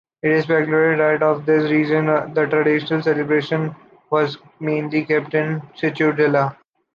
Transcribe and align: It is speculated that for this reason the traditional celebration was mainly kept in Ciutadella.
It 0.23 0.31
is 0.31 0.45
speculated 0.45 1.21
that 1.21 1.21
for 1.21 1.45
this 1.45 1.69
reason 1.69 2.07
the 2.07 2.47
traditional 2.49 3.03
celebration 3.03 3.75
was 4.09 4.39
mainly 4.59 5.05
kept 5.05 5.35
in 5.35 5.61
Ciutadella. 5.77 6.57